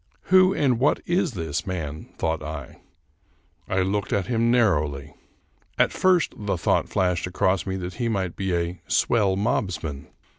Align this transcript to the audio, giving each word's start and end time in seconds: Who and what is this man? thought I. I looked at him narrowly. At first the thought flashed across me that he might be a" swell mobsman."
Who 0.33 0.51
and 0.51 0.79
what 0.79 0.99
is 1.05 1.33
this 1.33 1.67
man? 1.67 2.09
thought 2.17 2.41
I. 2.41 2.81
I 3.69 3.81
looked 3.83 4.11
at 4.11 4.25
him 4.25 4.49
narrowly. 4.49 5.13
At 5.77 5.91
first 5.91 6.33
the 6.35 6.57
thought 6.57 6.89
flashed 6.89 7.27
across 7.27 7.67
me 7.67 7.75
that 7.75 7.93
he 8.01 8.09
might 8.09 8.35
be 8.35 8.55
a" 8.55 8.81
swell 8.87 9.35
mobsman." 9.35 10.07